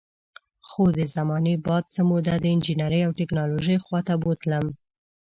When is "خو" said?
0.67-0.83